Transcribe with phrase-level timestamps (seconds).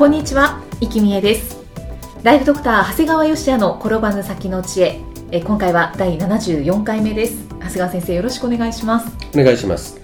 [0.00, 1.58] こんにちは、いきみえです。
[2.22, 4.98] ライフドクター長谷川芳也の転ばぬ先の知恵。
[5.30, 7.46] え今回は第74回目です。
[7.50, 9.14] 長谷川先生よろしくお願いします。
[9.38, 10.00] お願いします。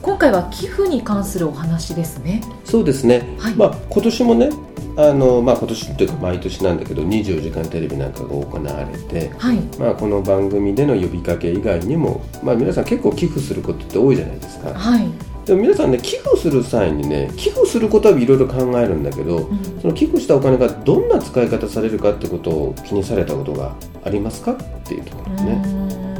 [0.00, 2.42] 今回は寄付に関するお話ですね。
[2.64, 3.54] そうですね、はい。
[3.54, 4.48] まあ今年もね
[4.96, 9.58] あのまあ今年っていうか毎年なんだけど24時間テレビなんかが行われてはい。
[9.78, 14.72] まあこの番組での呼びかけ以外にもまあ皆さん結構寄付することって多いじゃないですか。
[14.72, 15.06] はい、
[15.44, 25.62] でも皆さんね寄付する際にね寄付することはいろいろ考えるんだけど、うんその寄付したお金がどんな使い方されるかってことを気にされたことがありますかっていうところね。
[25.62, 25.68] う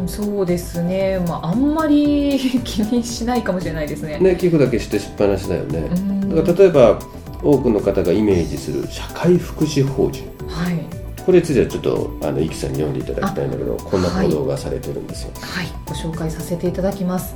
[0.01, 4.19] ーんそうですね、まあ、あんまり 気にしないかもしれないですね。
[4.19, 5.89] ね寄付だけしてしっぱなしだよね。
[5.91, 6.99] うんだから例えば
[7.43, 10.79] 多くの方がイメージする社会福祉法人はい、
[11.25, 15.31] これについてはちょっとあのイキさんに読んでいただきたいんだけどこんな報道がされてるんですよ。
[15.41, 17.35] はい、ご紹介させていただきます。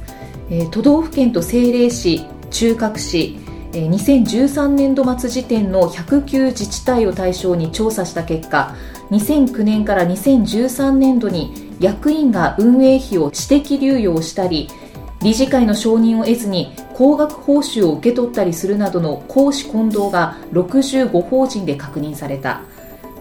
[0.50, 3.38] えー都道府県と政令市、中核市、
[3.72, 8.74] えー2013年度末時点の109自治体を対象に調査した結果、
[9.10, 14.68] 2009年から2013年度に役員が運営費を私的流用したり、
[15.22, 22.62] 理事会の承認を得ずに高額報酬を受け取ったりするなどの公私混同が65法人で確認された。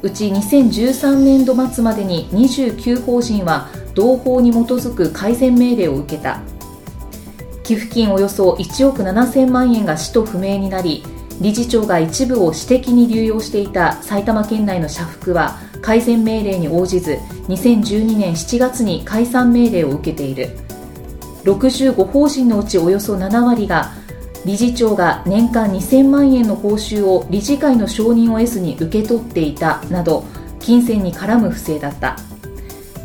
[0.03, 6.39] うち2013年度末までに29法人は同法に基づく改善命令を受けた。
[7.67, 11.03] 寄付金およそ1億7000万円が使途不明になり
[11.41, 17.17] 理事長が一部を私的に流用していた埼玉県内の社福は改善命令に応じず
[17.49, 20.57] 2012年7月に解散命令を受けている。
[21.43, 23.91] 65法人のうちおよそ7割が
[24.45, 30.23] 理事長が年間2000万円の報酬を理事会の承認を得ずに受け取っていたなど
[30.61, 32.17] 金銭に絡む不正だった。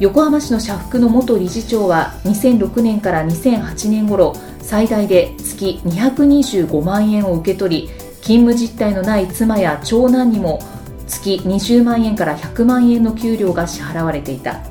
[0.01, 4.35] 横浜市の社福の元理事長は2006年から2008年頃
[4.73, 7.89] 最大で月225万円を受け取り
[8.23, 10.61] 勤務実態のない妻や長男にも
[11.07, 14.63] 月20万円から100万円の給料が支払われていた。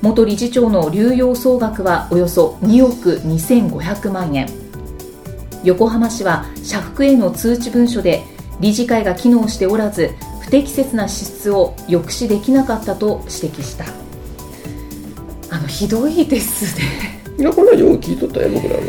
[0.00, 4.48] 元理事長の流用総額はおよそ2億2500万円
[5.64, 8.22] 横浜市は社福への通知文書で
[8.58, 13.84] 理事会が機能しておらず不適切な支出を抑止できなかったと指摘した。
[15.54, 17.19] あのひどいですね。
[17.38, 18.80] いやこんなよう聞いとったよ僕らは。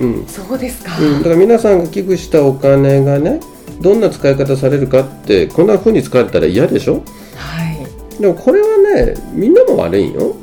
[0.00, 0.26] うん。
[0.26, 3.40] そうですか、うん、だから皆さんが寄付したお金がね
[3.80, 7.02] どんな使い方されるかってこんな風に使われたら嫌でしょ？
[7.36, 7.62] は
[8.18, 10.12] い、でもこれはねみんなも悪いん。
[10.12, 10.34] よ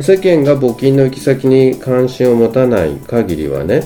[0.00, 3.82] 世間が募金の行き先に関心を持たない限りはね、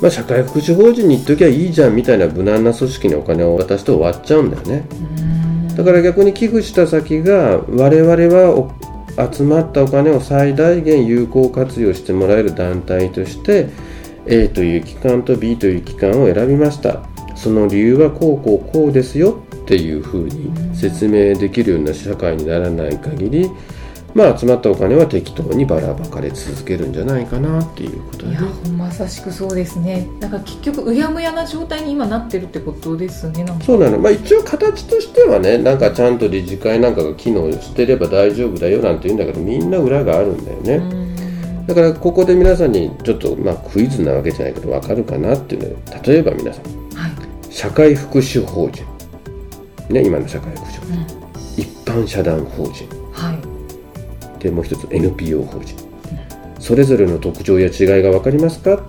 [0.00, 4.84] まあ、社会福祉法人に行っときゃいいじゃんみたいな無難な組織にお金を渡して終わっちゃうんだよね。
[5.76, 8.72] だから逆に寄付した先が我々はお
[9.32, 13.68] 集まったお金を最大限有効活用してもらえる団体として
[14.26, 17.02] A という機関と B という機関を選びました。
[17.34, 23.50] その理由はこうこうこうですよっていうふうに説明できるような社会にならない限り
[24.14, 28.40] まあ集まったお金は適当にばらまかれ続けるんじゃないかなっていうこといや
[28.76, 30.06] まさしくそうですね。
[30.20, 40.94] だから結局うやむやな状態に今なってるってことですねそうなの、まあ、一応形としてはねなんかちゃんと理事会なんかが機能してれば大丈夫だよなんて言うんだけどみんな裏があるんだよね、う
[41.62, 41.66] ん。
[41.66, 46.64] だからここで皆さんにちょっとまあクイズなわけじゃないけど分かるかなっていうので例えば皆さん
[46.94, 47.12] はい。
[47.50, 48.84] 社会福祉法人。
[49.88, 51.62] ね今の社会福祉法人、うん。
[51.62, 52.86] 一般社団法人。
[52.88, 53.01] はい
[54.42, 55.76] でもう一つ NPO 法人、
[56.58, 58.82] それぞれの特徴や違いが分かりますか？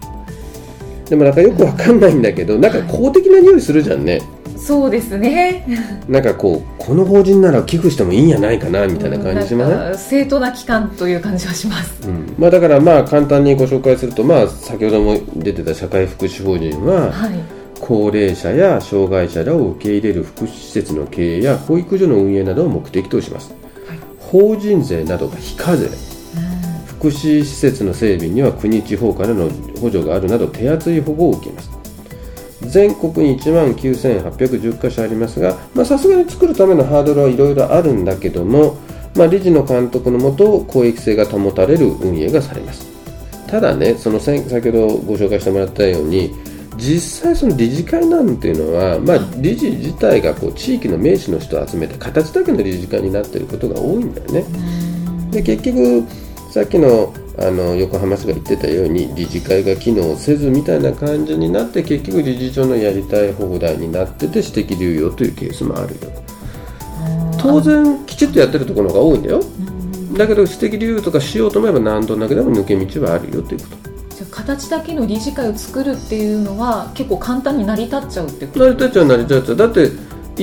[1.07, 4.21] でもなんかよく分かんないんだけど、なんか公的な匂いするじゃんね。
[4.57, 5.65] そうですね。
[6.07, 12.07] なんかこうこの法人なら寄付してもいいんじゃないかなみたいな感じしません、なんか正当な機関という感じはします。
[12.07, 12.33] うん。
[12.37, 17.31] まあ、だからまあ簡単にご紹介すると、まあ、先ほども出てた社会福祉法人ははい。
[17.79, 23.62] 高齢者や障害者らを受け入れる福祉施設の経営や保育所の運営などを目的とします、はい
[24.33, 25.91] 法人税などが非課税。
[26.87, 29.47] 福祉施設の整備には国地方からの
[29.79, 31.69] 補助があるなど手厚い保護を受けます。
[32.61, 38.77] 全国に1万9810カ所ありますがまあさすがに作るためのハードルはいろいろあるんだけども、
[39.15, 42.87] まあ、理事の監督のもと公益性が保たれる運営がされます。
[43.45, 46.33] ただねその先先ほどご紹介してもらったように
[46.77, 54.45] 実際その理事会なんていうのは、まあ、理事自体がこう地域の名士の人を集めて形だけの理事会になっていることが多いんだよね。
[55.31, 56.03] で結局
[56.51, 66.01] さっきのあの横浜市が言ってたように理事会が機能せずみたいな感じになって結局理事長のやりたい放題になってて指摘流用というケースもあるよ。
[67.39, 69.41] 当然きちっとやってるところが多いんだよ。
[70.15, 73.92] だけど指摘流用とかしようと思えば何度だけでも抜け道はあるよということ
[74.43, 78.59] 形だけの理事会を作るっていうのは結構簡単に成り立っちゃうってこと？
[78.59, 79.55] 成り立っちゃう成り立っちゃう。
[79.55, 79.89] だって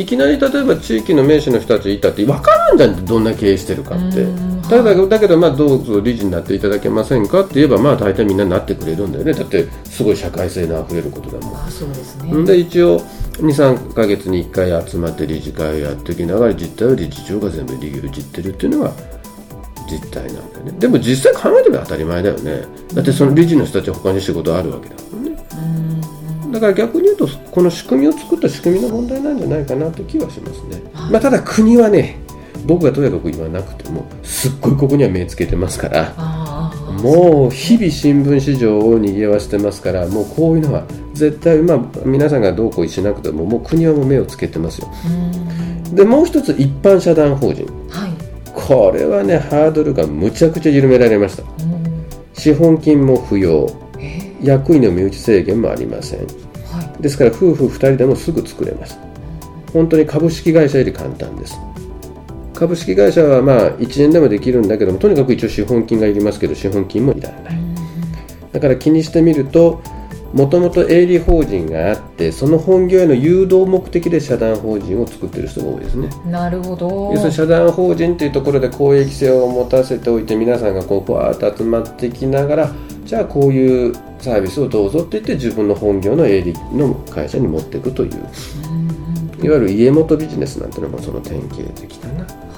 [0.00, 4.26] いきなり例えば地域の名士の人たちいたって分からんじゃんどんな経営してるかって。
[4.68, 9.32] ただだけどまあどうぞ理事になっていただけませんかって言えばまあ大体みんななってくれるんだよね。
[9.32, 11.56] だってすごい社会性のあふれることだもん。
[11.56, 12.44] あそうですね。
[12.44, 18.92] で一応23か月に1回集まって理事会をやっていきながら実態は理事長が全部理由をじってるっていうのが
[19.90, 20.72] 実態なんだよね。
[20.78, 22.62] でも実際考えてみれば当たり前だよね。
[22.94, 25.36] だってその理事の人たちは他に仕事あるわけだもんね。
[26.52, 32.18] だから逆に言うとこの仕組みを作った仕組みの問題なんじゃないかなという気はしますね、まあ、ただ国はね
[32.66, 36.50] 僕がとやかく言わなくてもすっごいここには目つけてますから。
[37.02, 40.84] もう日々新聞市場を賑わしてますからもうこういうのは
[41.14, 44.88] 絶対、まあ、皆さんがどうこうしなくてももう国はもう目をつけてますよ。
[45.94, 48.09] でもう一つ一般社団法人、はい、
[48.66, 51.42] これはねハードルがむちゃくちゃ緩められました。
[52.34, 53.68] 資本金も不要。
[54.42, 56.24] 役員の身内制限もありません、は
[56.98, 58.98] い、ですから夫婦2人でもすぐ作れます。
[59.72, 61.58] 本当に株式会社より簡単です。
[62.54, 67.60] 株式会社はまあ1年でもできるんだけどもとにかく一応資本金がいりますけど資本金もいらない。
[68.52, 69.82] だから気にしてみると
[70.32, 76.08] もともと営利法人があってその本業への誘導目的で社団法人を作ってる人が多いですね。
[76.26, 77.10] なるほど。
[77.12, 82.70] 要するに社団法人というところで公益性を持たせておいて皆さんがこうふわーっと集まってきながら
[83.04, 88.10] じゃあこういうサービスをどうぞって言って自分の本業の営利の会社に持っていくという。
[89.42, 92.49] いわゆる家元ビジネスなんてのもその典型的かな。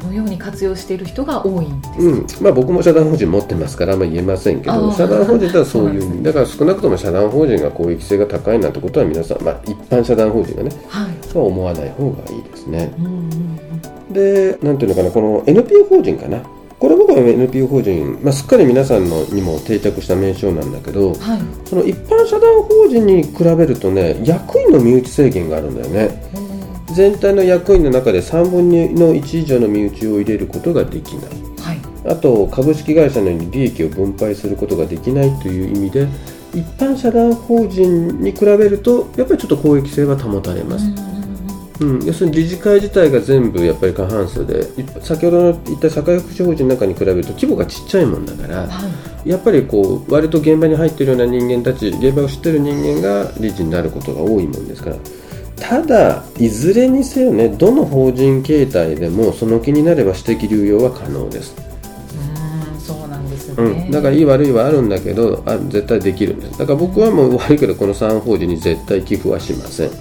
[0.00, 2.26] そのように活用している人が多いんですうん。
[2.42, 12.92] まあ、僕も社団法人持ってますから、まあ、言えませんけど社団法人とはそういう、ね、だから少なくとも社団法人が公益性が高いなんてことは皆さん、まあ、一般社団法人がね、はい、は思わない方がいいですね。
[12.98, 16.42] うんうんうん、でなんていうのかなこの NPO 法人かな？
[16.78, 26.43] これ僕は NPO 法人、まあ、すっかり皆さんのにも定着した名称なんだけど、はい、その一般社団法人に比べるとね役員の身内制限があるんだよね。
[26.94, 31.30] 全体の役員の中で3分の1以上の身内を入れることができない、
[31.60, 36.08] はい、あと株式会社のように利益を分配することができないという意味で
[36.54, 40.86] 一般社団法人に比べるとやっぱりちょっと公益性は保たれます。
[41.80, 44.62] うん、要するに理事会自体が全部やっぱり過半数で
[45.02, 48.88] 先ほどの言った社会福祉法人の中に比べると規模がちっちゃいもんだから、は
[49.24, 54.96] い、やっぱりこう割と現場に入っているような人間たち現場を知っている人間が理事になることが多いもんですから
[55.66, 61.56] ただいずれにせよねどの法人形態でもその気になれば私的流用は可能です。
[61.56, 66.58] うんそうなんですね、うん、だからいい悪いはあるんだけどあ絶対できるんです。
[66.58, 69.94] だから僕はもう悪いけどこの3法人に絶対寄付はしません、は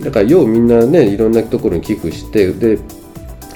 [0.00, 2.78] い、だから要みんなねいろんなところに寄付してで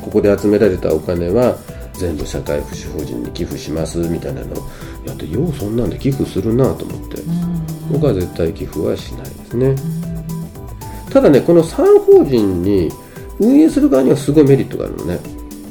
[0.03, 1.57] ここで集められたお金は
[1.93, 4.57] 全部社会福祉法人に寄付しますみたいなの
[5.07, 7.23] やってようそんなんで寄付するなと思って
[7.93, 10.04] 僕は絶対寄付はしないですね。
[11.15, 12.91] ただねこの産法人に
[13.39, 15.21] 運営する側にはすごいメリットがあるのね。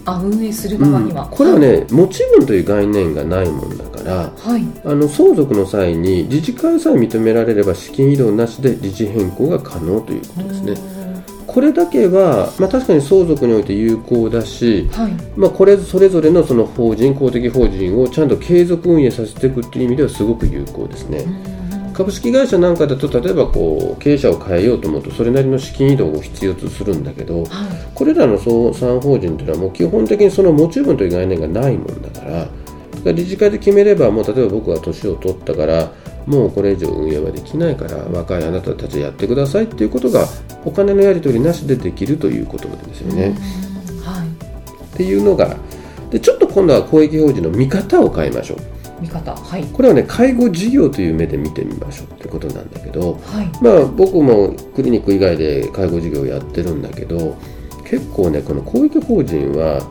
[0.05, 11.03] あ運営する側には、うん、これはね、はい、持ち分という概念がないもんだから、はい、あの相続の際に自治会さえ認められれば資金移動なしで理事変更が可能ということですね。
[11.45, 21.52] これだけは、まあ、確かに相続において有効だし、はい、まあ、これそれぞれのその法人公的法人をちゃんと継続運営させていくという意味ではすごく有効ですね。
[21.93, 27.49] 株式会社なんかだと例えばこう経営者を変えようと思うとそれなりの資金移動を必要とするんだけど、はい、
[27.93, 35.91] これらの産法人というのはもう基本的にその持ち分という概念がないもんだから理事会で決めればもう例えば僕は年を取ったから
[36.25, 40.25] もうこれ以上運営はできないから若いあなたたちやってくださいっていうことが
[40.63, 43.35] お金のやり取りなしでできるということですよね。
[44.03, 45.57] はい、っていうのが
[46.11, 48.72] でちょっと今度は公益法人の見方を変えましょう。
[49.03, 57.37] 見方、はい、これはね介護事業という目で見てみましょうってことなんだけど、はい、まあ僕もクリニック以外で介護事業をやってるんだけど
[57.85, 59.87] 結構ねこの公益法人は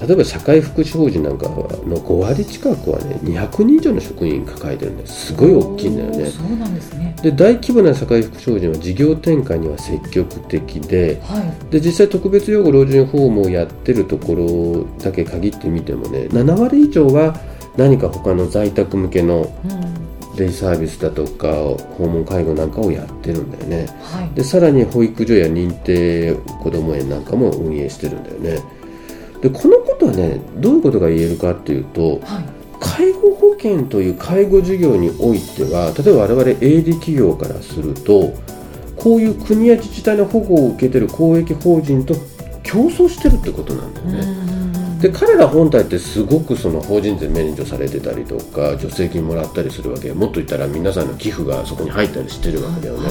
[0.00, 6.26] 例えば社会福祉法人なんかの5割近くはね200人以上の職員抱えてるんですすごい大きいんだよね。
[6.30, 7.16] そうなんですね。
[7.20, 17.34] で大規模な社会福祉法人は事業展開には積極的ではい、で実際特別養護老人ホームをやってるところだけ限ってみてもね7割以上は
[17.78, 19.88] 何か他の在宅向けのうん。
[20.38, 21.52] デイサービスだとか
[21.96, 23.88] 訪問介護なんかをやってるんだよね。
[24.00, 24.30] はい。
[24.36, 28.62] でさらに保育所や認定こども園なんかも運営してるんだよね。
[29.42, 32.44] でこのことはねどういうことが言えるかっていうとはい。
[32.80, 38.32] 介護保険という介護事業においては例えば我々営利企業からすると
[38.96, 42.14] こういう国や自治体の保護を受けてる公益法人と
[42.62, 50.12] 競争してるってことなんだよね、うんで彼ら本体ってすごくその法人税免除されてたりとか助成金もらったりするわけ。
[50.12, 53.10] もっと言ったら皆さんの寄付がそこに入ったりしてるわけだよね、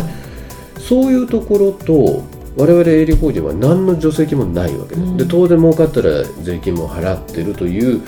[0.80, 2.24] そういうところと
[2.58, 5.18] 我々営利法人は何の助成金もないわけです、うん。
[5.18, 8.02] で当然儲かったら税金も払ってるという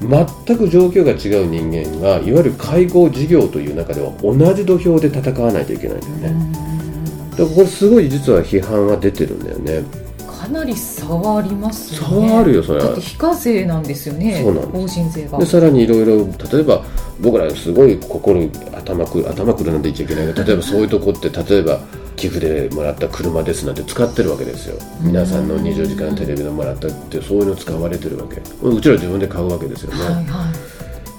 [0.00, 6.52] 全く状況が違う人間がいわゆる介護事業という中では同じ土俵で戦わないといけないんだよね、
[7.30, 9.82] だからこれすごい実は批判は出てるんだよね。
[9.82, 10.09] か
[10.50, 12.80] なり差はありますよ差ねはあるよそれ。
[12.80, 14.68] はだって非課税なんですよねそうなんです。
[14.72, 15.38] 法人税が。
[15.38, 16.84] でさらにいろいろ例えば
[17.20, 21.80] 僕らすごい心頭く頭くるなんて言っちゃいけないけど例えばそういうとこって例えば
[22.16, 24.76] 寄付でもらった車ですなんて使ってるわけですよ。
[25.00, 28.40] 皆さんの24時間テレビでもらったってそういうの使われてるわけ。
[28.62, 30.24] うちら自分で買うわけですよね、はいはい。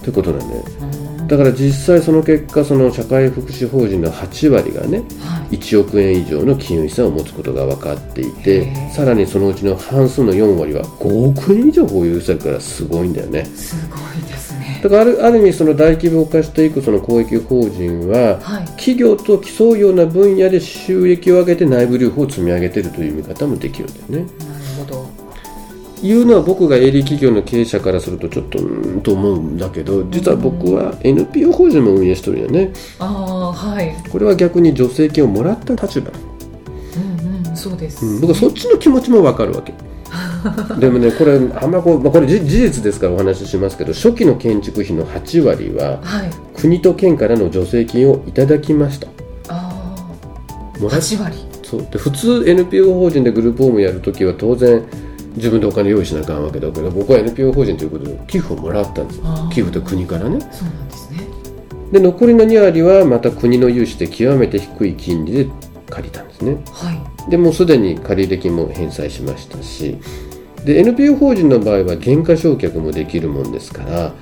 [0.02, 0.54] ってことなんで。
[0.54, 5.56] うんだから実際その結果その社会福祉法人の8割がねはい。
[5.56, 13.46] 1億円以上の金融資産を持つことが分かっていてさらにそのうちの半数の4割は5億円以上保有してるからすごいんだよね。
[13.46, 14.80] すごいですね。
[14.82, 18.66] だからあるある意味その大規模化していくその公益法人ははい。
[18.76, 24.30] 企業と競うような分野で収益を上げて内部留保を積み上げているという見方もできるんだよね。
[26.02, 32.72] いうのは僕が営利企業の経営者からするとちょっとうーんと思うんだけど実は僕は NPO 法人も運営してるよね。
[32.98, 33.94] ああはい。
[34.10, 39.72] これは逆に助成金をもらった立場、うんうんそうです、うん、僕はそっちの気持ちも分かるわけ。
[40.78, 46.30] でもねこれあんまこう、まあ、これ事事実ですからお話ししますけど初期の建築費の8割ははい。
[46.54, 49.06] 国と県からの助成金をいただきました。
[49.48, 49.96] あ
[50.48, 51.36] あもらっ8割。
[51.62, 51.86] そう。
[51.90, 54.82] で普通 NPO 法人でグループホームやるときは当然
[55.34, 59.20] 自分でお金用意しなあかんわけだけど僕は NPO 法人ということで寄付をもらったんです
[59.52, 60.40] 寄付と国からね。
[60.52, 61.20] そうなんですね。
[61.92, 65.46] で残りの2割はまた国の融資で極めて低い金利で
[65.88, 66.56] 借りたんですね。
[66.72, 66.92] は
[67.26, 67.30] い。
[67.30, 69.98] でもうすでに借入金も返済しましたし。
[70.64, 74.14] で NPO 法人の場合は減価償却もできるもんですから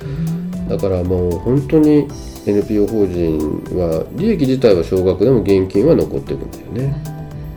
[0.70, 2.08] だからもう本当に
[2.46, 3.38] NPO 法人
[3.76, 7.02] は利益自体は少額でも現金は残っていくんだよね。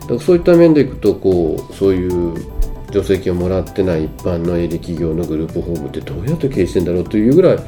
[0.00, 2.34] だからそういった面でいくとこうそういう
[2.94, 7.58] 助成金をもらってない一般の営利企業のグループホームってどうやって経営してんだろうというぐらい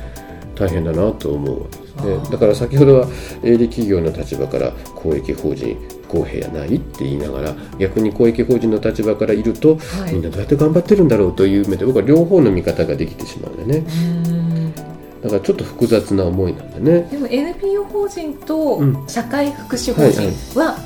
[0.54, 2.30] 大変だなと思うわけですあねー。
[2.30, 3.08] だから先ほどは
[3.42, 5.76] 営利企業の立場から公益法人
[6.08, 10.12] 公平やないって言いながら逆に公益法人の立場からいると、はい。
[10.14, 13.86] みんなどうやって頑張ってるんだろうという目で僕は両方の見方ができてしまうんだよね。
[14.28, 14.74] うん。
[14.74, 14.82] だ
[15.28, 17.08] からちょっと複雑な思いなんだね。
[17.10, 19.04] でも NPO 法人とうん。
[19.08, 20.78] 社会福祉法人は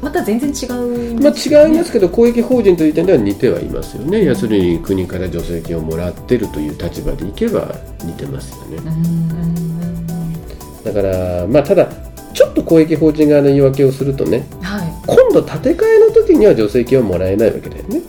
[0.00, 7.74] また全然違うんまあ、違いますけど公益法人という点では似てはいますよね、要するに国から助成金をもらってるという立場でいけば
[8.04, 8.76] 似てますよね。
[8.76, 9.58] うん
[10.84, 11.88] だからまあただ
[12.32, 14.92] ちょっと公益法人側の言い訳をするとねはい。
[15.06, 18.00] 今度建て替えの時には助成金はもらえないわけだよね。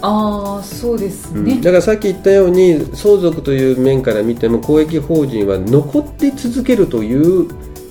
[0.00, 1.44] ああそうですうん。
[1.44, 7.48] ね、だからさっき言ったように相続という面から見ても公益法人は残って続けるという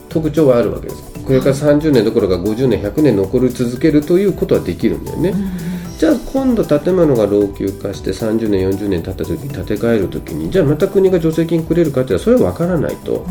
[0.08, 5.34] 特徴はあるわけですこれから30年どころか50年100年残り続けるということはできるんだよね、
[5.98, 13.28] じゃあ今度建物が老朽化して30年40年経った時に建て替える時にじゃあまた国が助成金くれるかっていうのはそれは分からないと、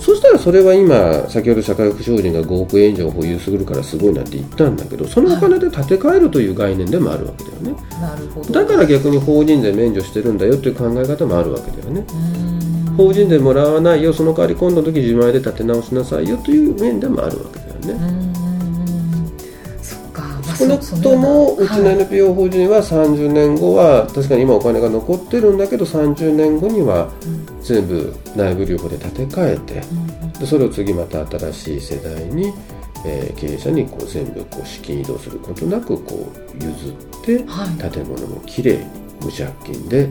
[0.00, 7.74] そしたらそれは今先ほど社会福祉法人が5億円以上保有するからすごいなって言ったんだけどそのお金で建て替えるという概念でもあるわけだよね、
[8.52, 12.04] だから逆に法人税免除してるんだよという考え方もあるわけだよね。
[12.46, 12.51] うん
[12.96, 18.32] 法人税もらわないよその代わり今度の時自前で建て直しなさいよという面でもあるわけだよね、
[20.58, 27.10] 少なくともうちの NPO 法人は30年後は確かに今お金が残ってるんだけど30年後には
[27.62, 29.82] 全部内部留保で建て替えて
[30.38, 32.52] でそれを次また新しい世代に、
[33.04, 37.90] えー経営者にこう全部こう資金移動することなくこう譲ってはい。
[37.90, 38.84] 建物もきれいに
[39.20, 40.08] 無借金で、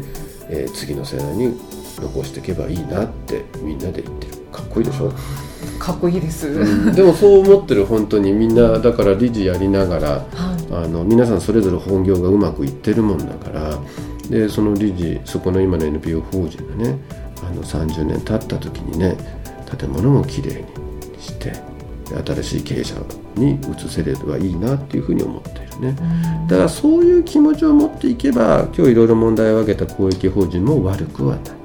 [0.49, 1.57] えー次の世代に
[1.99, 4.33] 残していけばいいなってみんなで言ってる。
[4.51, 5.11] かっこいいでしょ？
[5.79, 10.85] かっこいいです、でもそう思ってる本当にみんなだから理事やりながらはい。
[10.85, 13.79] あの皆さんそれぞれ本業がうまくいってるもんだから
[14.29, 16.97] でその理事そこの今の NPO 法人がね
[17.45, 19.17] あの30年経った時にね
[19.77, 20.63] 建物もきれいに
[21.19, 21.51] して
[22.09, 22.95] で新しい経営者
[23.35, 25.95] に移せればいいなっていうふうに思っているね。
[26.47, 31.45] だからそういう気持ちを持っていけば今日いろいろ問題を挙げた公益法人も悪くはない。
[31.45, 31.60] うんうん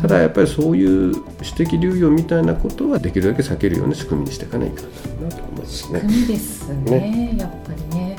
[0.00, 6.00] ただやっぱりそういう私的流用みたいなことはできるだけ避けるような仕組みにしていかないかなと思いますね。
[6.00, 8.16] 仕組みですねやっぱりね。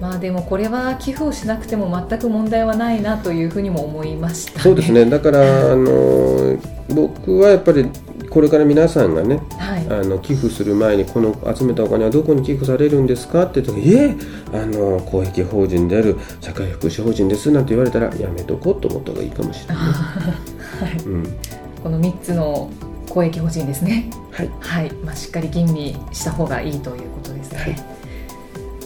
[0.00, 5.04] まあでもこれは寄付をしなくても全く問題はないなというふうにも思いました、ね、そうですね。
[5.06, 6.58] だからあの
[6.94, 7.88] 僕はやっぱり
[8.28, 14.14] これから皆さんがね、はい、あの寄付する前にこの集めたお金はどこに寄付されるんですかって言うといえ？
[14.52, 20.98] あの公益法人である社会福祉法人ですなんて言われたらやめとこうと思った方がいいかもしれない、はい。
[21.04, 21.38] うん、
[21.82, 22.70] この3つの
[23.08, 24.10] 公益法人ですね。
[24.30, 24.92] はい、はい。
[25.04, 27.76] まあ、しっかり吟味した方がいいということですね、はい、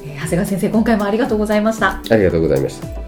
[0.04, 3.07] えー、長谷川先生今回もありがとうございましたありがとうございました